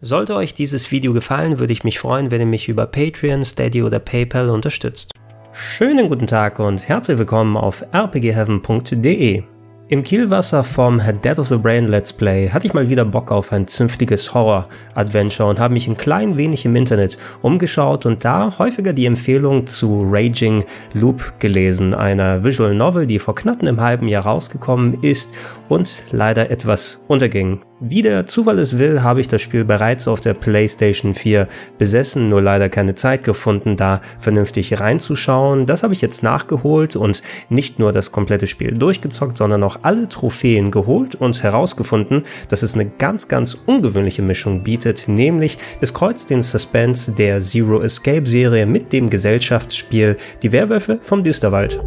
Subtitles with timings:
[0.00, 3.82] Sollte euch dieses Video gefallen, würde ich mich freuen, wenn ihr mich über Patreon, Steady
[3.82, 5.12] oder PayPal unterstützt.
[5.52, 9.53] Schönen guten Tag und herzlich willkommen auf rpgheaven.de.
[9.88, 13.52] Im Kielwasser vom Death of the Brain Let's Play hatte ich mal wieder Bock auf
[13.52, 18.94] ein zünftiges Horror-Adventure und habe mich ein klein wenig im Internet umgeschaut und da häufiger
[18.94, 20.64] die Empfehlung zu Raging
[20.94, 25.34] Loop gelesen, einer Visual Novel, die vor knapp einem halben Jahr rausgekommen ist
[25.68, 27.60] und leider etwas unterging.
[27.86, 32.30] Wie der Zufall es will, habe ich das Spiel bereits auf der PlayStation 4 besessen,
[32.30, 35.66] nur leider keine Zeit gefunden, da vernünftig reinzuschauen.
[35.66, 40.08] Das habe ich jetzt nachgeholt und nicht nur das komplette Spiel durchgezockt, sondern auch alle
[40.08, 46.30] Trophäen geholt und herausgefunden, dass es eine ganz, ganz ungewöhnliche Mischung bietet, nämlich es kreuzt
[46.30, 51.82] den Suspense der Zero Escape Serie mit dem Gesellschaftsspiel Die Werwölfe vom Düsterwald.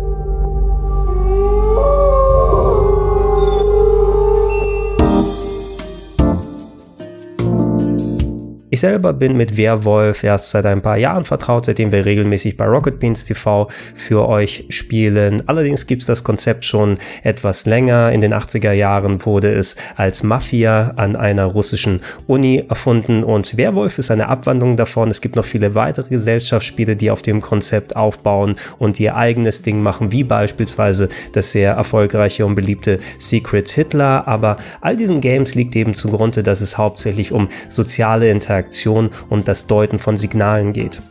[8.78, 12.66] Ich selber bin mit Werwolf erst seit ein paar Jahren vertraut, seitdem wir regelmäßig bei
[12.68, 15.42] Rocket Beans TV für euch spielen.
[15.48, 18.12] Allerdings gibt es das Konzept schon etwas länger.
[18.12, 23.98] In den 80er Jahren wurde es als Mafia an einer russischen Uni erfunden und Werwolf
[23.98, 25.10] ist eine Abwandlung davon.
[25.10, 29.82] Es gibt noch viele weitere Gesellschaftsspiele, die auf dem Konzept aufbauen und ihr eigenes Ding
[29.82, 34.28] machen, wie beispielsweise das sehr erfolgreiche und beliebte Secret Hitler.
[34.28, 39.48] Aber all diesen Games liegt eben zugrunde, dass es hauptsächlich um soziale Interaktion Interaktion und
[39.48, 41.02] das Deuten von Signalen geht.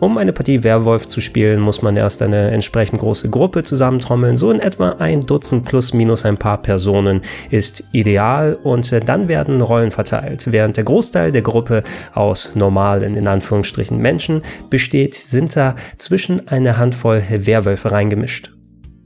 [0.00, 4.36] Um eine Partie Werwolf zu spielen, muss man erst eine entsprechend große Gruppe zusammentrommeln.
[4.36, 9.60] So in etwa ein Dutzend plus minus ein paar Personen ist ideal und dann werden
[9.60, 10.50] Rollen verteilt.
[10.50, 16.78] Während der Großteil der Gruppe aus normalen, in Anführungsstrichen Menschen besteht, sind da zwischen eine
[16.78, 18.50] Handvoll Werwölfe reingemischt.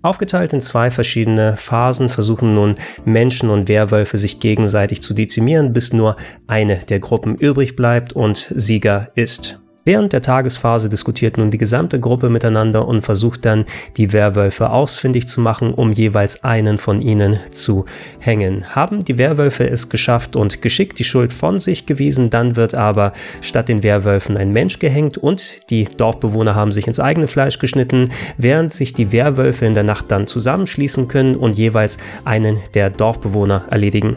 [0.03, 5.93] Aufgeteilt in zwei verschiedene Phasen versuchen nun Menschen und Werwölfe sich gegenseitig zu dezimieren, bis
[5.93, 9.61] nur eine der Gruppen übrig bleibt und Sieger ist.
[9.87, 13.67] Während der Tagesphase diskutiert nun die gesamte Gruppe miteinander und versucht dann,
[13.97, 17.85] die Werwölfe ausfindig zu machen, um jeweils einen von ihnen zu
[18.19, 18.75] hängen.
[18.75, 23.13] Haben die Werwölfe es geschafft und geschickt die Schuld von sich gewiesen, dann wird aber
[23.43, 28.09] statt den Werwölfen ein Mensch gehängt und die Dorfbewohner haben sich ins eigene Fleisch geschnitten,
[28.39, 33.67] während sich die Werwölfe in der Nacht dann zusammenschließen können und jeweils einen der Dorfbewohner
[33.71, 34.17] erledigen.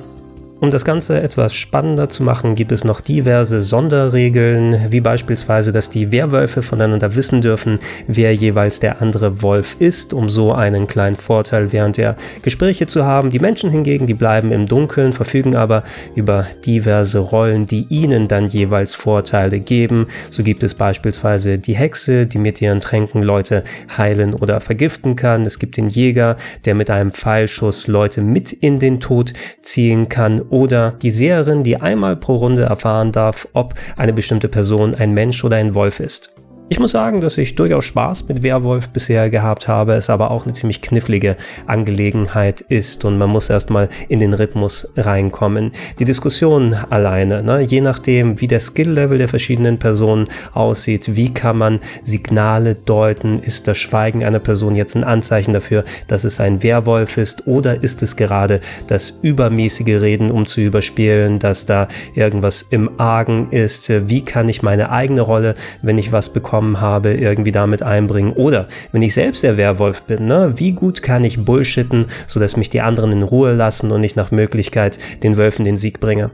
[0.61, 5.89] Um das Ganze etwas spannender zu machen, gibt es noch diverse Sonderregeln, wie beispielsweise, dass
[5.89, 11.15] die Werwölfe voneinander wissen dürfen, wer jeweils der andere Wolf ist, um so einen kleinen
[11.15, 13.29] Vorteil während der Gespräche zu haben.
[13.29, 15.83] Die Menschen hingegen, die bleiben im Dunkeln, verfügen aber
[16.13, 20.07] über diverse Rollen, die ihnen dann jeweils Vorteile geben.
[20.29, 23.63] So gibt es beispielsweise die Hexe, die mit ihren Tränken Leute
[23.97, 25.43] heilen oder vergiften kann.
[25.43, 29.31] Es gibt den Jäger, der mit einem Pfeilschuss Leute mit in den Tod
[29.61, 34.95] ziehen kann oder die Seherin, die einmal pro Runde erfahren darf, ob eine bestimmte Person
[34.95, 36.33] ein Mensch oder ein Wolf ist.
[36.71, 40.43] Ich muss sagen, dass ich durchaus Spaß mit Werwolf bisher gehabt habe, es aber auch
[40.43, 41.35] eine ziemlich knifflige
[41.65, 45.71] Angelegenheit ist und man muss erstmal in den Rhythmus reinkommen.
[45.97, 51.57] Die Diskussion alleine, ne, je nachdem, wie der Skill-Level der verschiedenen Personen aussieht, wie kann
[51.57, 56.61] man Signale deuten, ist das Schweigen einer Person jetzt ein Anzeichen dafür, dass es ein
[56.61, 62.61] Werwolf ist oder ist es gerade das übermäßige Reden, um zu überspielen, dass da irgendwas
[62.61, 67.13] im Argen ist, wie kann ich meine eigene Rolle, wenn ich was bekomme, bekommen habe,
[67.13, 68.33] irgendwie damit einbringen.
[68.33, 72.69] Oder wenn ich selbst der Werwolf bin, ne, wie gut kann ich bullshitten, sodass mich
[72.69, 76.29] die anderen in Ruhe lassen und ich nach Möglichkeit den Wölfen den Sieg bringe.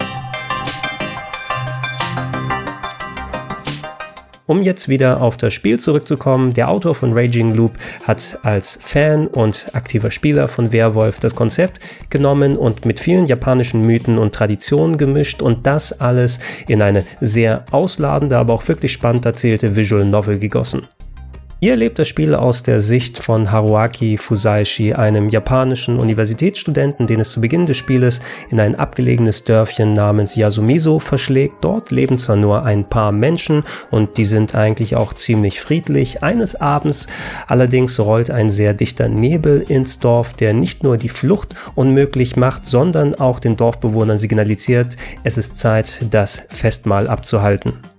[4.47, 9.25] Um jetzt wieder auf das Spiel zurückzukommen, der Autor von Raging Loop hat als Fan
[9.25, 11.79] und aktiver Spieler von Werwolf das Konzept
[12.11, 17.65] genommen und mit vielen japanischen Mythen und Traditionen gemischt und das alles in eine sehr
[17.71, 20.87] ausladende, aber auch wirklich spannend erzählte Visual Novel gegossen.
[21.61, 27.31] Ihr erlebt das Spiel aus der Sicht von Haruaki Fusaishi, einem japanischen Universitätsstudenten, den es
[27.31, 28.19] zu Beginn des Spieles
[28.49, 31.59] in ein abgelegenes Dörfchen namens Yasumiso verschlägt.
[31.61, 36.23] Dort leben zwar nur ein paar Menschen und die sind eigentlich auch ziemlich friedlich.
[36.23, 37.07] Eines Abends
[37.47, 42.65] allerdings rollt ein sehr dichter Nebel ins Dorf, der nicht nur die Flucht unmöglich macht,
[42.65, 47.94] sondern auch den Dorfbewohnern signalisiert, es ist Zeit, das Festmahl abzuhalten.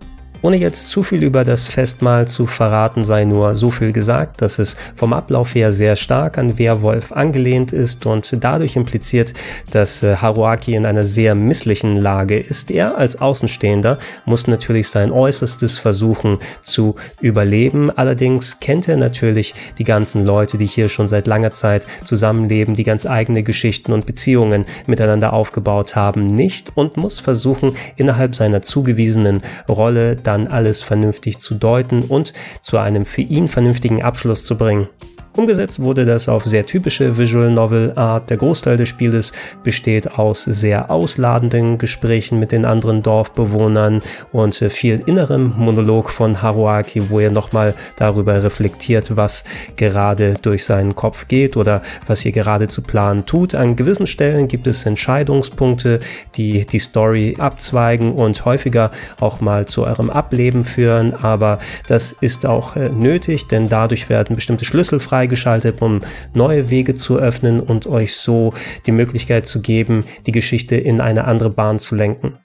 [0.46, 4.60] Ohne jetzt zu viel über das Festmahl zu verraten, sei nur so viel gesagt, dass
[4.60, 9.34] es vom Ablauf her sehr stark an Werwolf angelehnt ist und dadurch impliziert,
[9.72, 12.70] dass äh, Haruaki in einer sehr misslichen Lage ist.
[12.70, 17.90] Er als Außenstehender muss natürlich sein Äußerstes versuchen zu überleben.
[17.90, 22.84] Allerdings kennt er natürlich die ganzen Leute, die hier schon seit langer Zeit zusammenleben, die
[22.84, 29.43] ganz eigene Geschichten und Beziehungen miteinander aufgebaut haben, nicht und muss versuchen, innerhalb seiner zugewiesenen
[29.69, 34.88] Rolle dann alles vernünftig zu deuten und zu einem für ihn vernünftigen Abschluss zu bringen.
[35.36, 38.30] Umgesetzt wurde das auf sehr typische Visual Novel Art.
[38.30, 44.00] Der Großteil des Spieles besteht aus sehr ausladenden Gesprächen mit den anderen Dorfbewohnern
[44.32, 49.44] und viel innerem Monolog von Haruaki, wo er nochmal darüber reflektiert, was
[49.76, 53.54] gerade durch seinen Kopf geht oder was hier gerade zu planen tut.
[53.54, 56.00] An gewissen Stellen gibt es Entscheidungspunkte,
[56.36, 58.90] die die Story abzweigen und häufiger
[59.20, 64.34] auch mal zu eurem Ableben führen, aber das ist auch äh, nötig, denn dadurch werden
[64.34, 66.00] bestimmte Schlüssel frei freigeschaltet, um
[66.34, 68.55] neue Wege zu öffnen und euch so
[68.87, 72.38] die Möglichkeit zu geben, die Geschichte in eine andere Bahn zu lenken.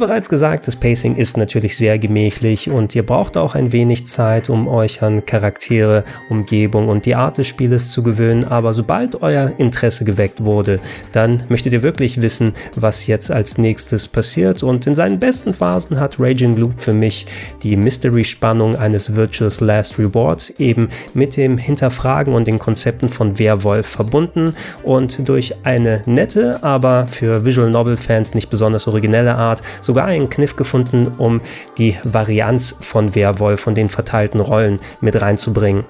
[0.00, 4.50] Bereits gesagt, das Pacing ist natürlich sehr gemächlich und ihr braucht auch ein wenig Zeit,
[4.50, 9.52] um euch an Charaktere, Umgebung und die Art des Spieles zu gewöhnen, aber sobald euer
[9.58, 10.80] Interesse geweckt wurde,
[11.12, 14.62] dann möchtet ihr wirklich wissen, was jetzt als nächstes passiert.
[14.62, 17.26] Und in seinen besten Phasen hat Raging Loop für mich
[17.62, 23.86] die Mystery-Spannung eines Virtuous Last Rewards eben mit dem Hinterfragen und den Konzepten von Werwolf
[23.86, 24.54] verbunden.
[24.82, 30.30] Und durch eine nette, aber für Visual Novel Fans nicht besonders originelle Art sogar einen
[30.30, 31.40] Kniff gefunden, um
[31.76, 35.84] die Varianz von Werwolf und den verteilten Rollen mit reinzubringen.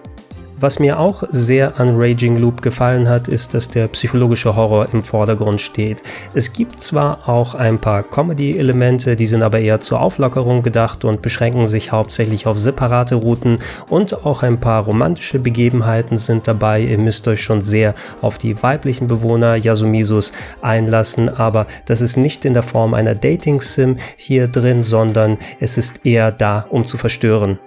[0.63, 5.03] Was mir auch sehr an Raging Loop gefallen hat, ist, dass der psychologische Horror im
[5.03, 6.03] Vordergrund steht.
[6.35, 11.23] Es gibt zwar auch ein paar Comedy-Elemente, die sind aber eher zur Auflockerung gedacht und
[11.23, 16.83] beschränken sich hauptsächlich auf separate Routen und auch ein paar romantische Begebenheiten sind dabei.
[16.83, 22.45] Ihr müsst euch schon sehr auf die weiblichen Bewohner Yasumisus einlassen, aber das ist nicht
[22.45, 27.59] in der Form einer Dating-Sim hier drin, sondern es ist eher da, um zu verstören.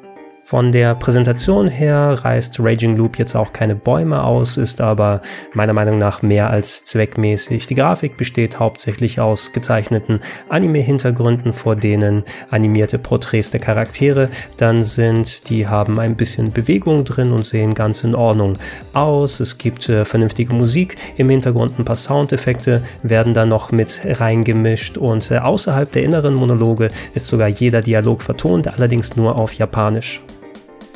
[0.53, 5.23] Von der Präsentation her reißt Raging Loop jetzt auch keine Bäume aus, ist aber
[5.55, 7.65] meiner Meinung nach mehr als zweckmäßig.
[7.65, 15.49] Die Grafik besteht hauptsächlich aus gezeichneten Anime-Hintergründen, vor denen animierte Porträts der Charaktere dann sind.
[15.49, 18.53] Die haben ein bisschen Bewegung drin und sehen ganz in Ordnung
[18.93, 19.39] aus.
[19.39, 24.99] Es gibt äh, vernünftige Musik im Hintergrund, ein paar Soundeffekte werden da noch mit reingemischt
[24.99, 30.21] und äh, außerhalb der inneren Monologe ist sogar jeder Dialog vertont, allerdings nur auf Japanisch.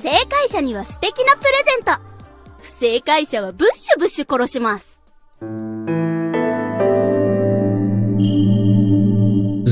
[0.08, 2.02] 正解者には素敵なプレゼント
[2.60, 4.98] 不正解者はブッシュブッシュ殺します。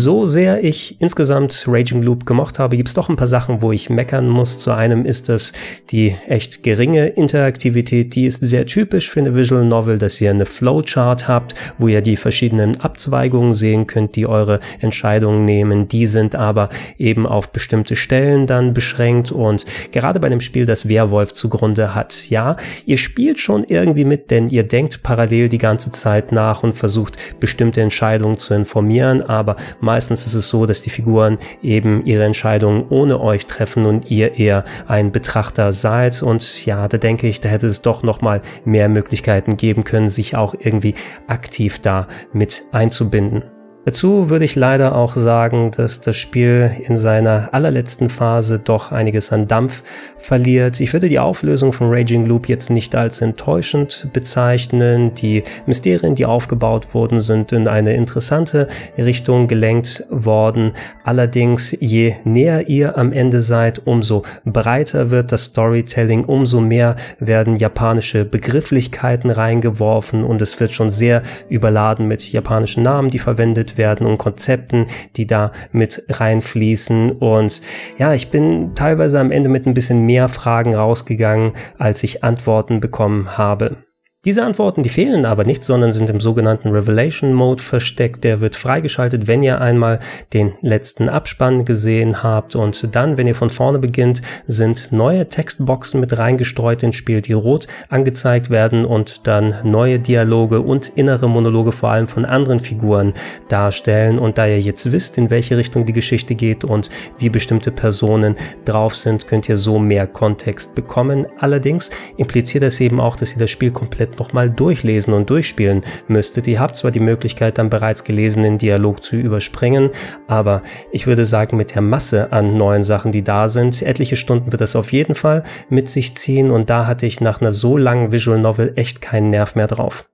[0.06, 3.72] So sehr ich insgesamt Raging Loop gemocht habe, gibt es doch ein paar Sachen, wo
[3.72, 4.60] ich meckern muss.
[4.60, 5.52] Zu einem ist das
[5.90, 8.14] die echt geringe Interaktivität.
[8.14, 12.04] Die ist sehr typisch für eine Visual Novel, dass ihr eine Flowchart habt, wo ihr
[12.04, 15.88] die verschiedenen Abzweigungen sehen könnt, die eure Entscheidungen nehmen.
[15.88, 16.70] Die sind aber
[17.00, 22.30] eben auf bestimmte Stellen dann beschränkt und gerade bei einem Spiel, das Werwolf zugrunde hat,
[22.30, 26.74] ja, ihr spielt schon irgendwie mit, denn ihr denkt parallel die ganze Zeit nach und
[26.74, 32.06] versucht bestimmte Entscheidungen zu informieren, aber mal Meistens ist es so, dass die Figuren eben
[32.06, 36.22] ihre Entscheidungen ohne euch treffen und ihr eher ein Betrachter seid.
[36.22, 40.10] Und ja, da denke ich, da hätte es doch noch mal mehr Möglichkeiten geben können,
[40.10, 40.96] sich auch irgendwie
[41.28, 43.55] aktiv da mit einzubinden.
[43.86, 49.32] Dazu würde ich leider auch sagen, dass das Spiel in seiner allerletzten Phase doch einiges
[49.32, 49.84] an Dampf
[50.18, 50.80] verliert.
[50.80, 55.14] Ich würde die Auflösung von Raging Loop jetzt nicht als enttäuschend bezeichnen.
[55.14, 58.68] Die Mysterien, die aufgebaut wurden, sind in eine interessante
[58.98, 60.74] Richtung gelenkt worden.
[61.04, 67.56] Allerdings, je näher ihr am Ende seid, umso breiter wird das Storytelling, umso mehr werden
[67.56, 74.06] japanische Begrifflichkeiten reingeworfen und es wird schon sehr überladen mit japanischen Namen, die verwendet werden
[74.08, 77.12] und Konzepten, die da mit reinfließen.
[77.12, 77.62] Und
[77.98, 82.80] ja, ich bin teilweise am Ende mit ein bisschen mehr Fragen rausgegangen, als ich Antworten
[82.80, 83.78] bekommen habe.
[84.26, 88.24] Diese Antworten, die fehlen aber nicht, sondern sind im sogenannten Revelation Mode versteckt.
[88.24, 90.00] Der wird freigeschaltet, wenn ihr einmal
[90.34, 92.56] den letzten Abspann gesehen habt.
[92.56, 97.34] Und dann, wenn ihr von vorne beginnt, sind neue Textboxen mit reingestreut ins Spiel, die
[97.34, 103.14] rot angezeigt werden und dann neue Dialoge und innere Monologe vor allem von anderen Figuren
[103.48, 104.18] darstellen.
[104.18, 106.90] Und da ihr jetzt wisst, in welche Richtung die Geschichte geht und
[107.20, 111.28] wie bestimmte Personen drauf sind, könnt ihr so mehr Kontext bekommen.
[111.38, 115.30] Allerdings impliziert das eben auch, dass ihr das Spiel komplett überhaupt noch mal durchlesen und
[115.30, 116.48] durchspielen müsstet.
[116.48, 119.90] Ihr habt zwar die Möglichkeit, dann bereits gelesenen Dialog zu überspringen,
[120.28, 124.52] aber ich würde sagen, mit der Masse an neuen Sachen, die da sind, etliche Stunden
[124.52, 127.78] wird das auf jeden Fall mit sich ziehen und da hatte ich nach einer so
[127.78, 130.06] langen Visual Novel echt keinen Nerv mehr drauf.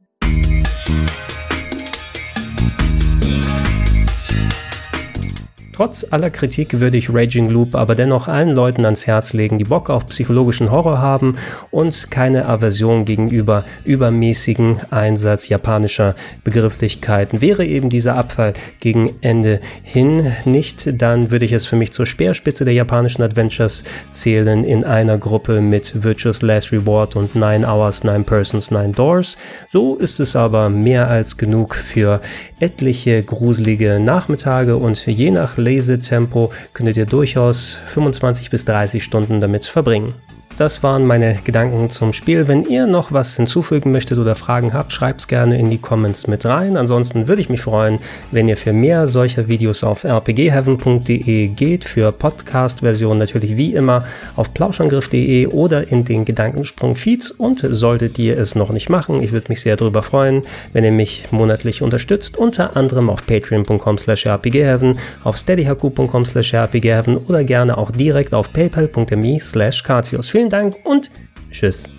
[5.81, 9.63] Trotz aller Kritik würde ich Raging Loop aber dennoch allen Leuten ans Herz legen, die
[9.63, 11.38] Bock auf psychologischen Horror haben
[11.71, 17.41] und keine Aversion gegenüber übermäßigen Einsatz japanischer Begrifflichkeiten.
[17.41, 22.05] Wäre eben dieser Abfall gegen Ende hin nicht, dann würde ich es für mich zur
[22.05, 28.03] Speerspitze der japanischen Adventures zählen in einer Gruppe mit Virtuous Last Reward und 9 Hours,
[28.03, 29.35] 9 Persons, 9 Doors.
[29.69, 32.21] So ist es aber mehr als genug für
[32.59, 39.66] etliche gruselige Nachmittage und je nach Lesetempo könntet ihr durchaus 25 bis 30 Stunden damit
[39.66, 40.13] verbringen.
[40.62, 42.48] Das waren meine Gedanken zum Spiel.
[42.48, 46.27] Wenn ihr noch was hinzufügen möchtet oder Fragen habt, schreibt es gerne in die Comments
[46.27, 46.77] mit rein.
[46.77, 47.98] Ansonsten würde ich mich freuen,
[48.30, 54.53] wenn ihr für mehr solcher Videos auf rpgheaven.de geht, für Podcast-Versionen natürlich wie immer auf
[54.53, 57.32] plauschangriff.de oder in den Gedankensprung-Feeds.
[57.32, 60.91] Und solltet ihr es noch nicht machen, ich würde mich sehr darüber freuen, wenn ihr
[60.91, 67.80] mich monatlich unterstützt, unter anderem auf patreon.com slash rpgheaven, auf steadyhaku.com slash rpgheaven oder gerne
[67.80, 69.82] auch direkt auf paypal.me slash
[70.30, 71.10] Vielen Dank und
[71.50, 71.89] tschüss.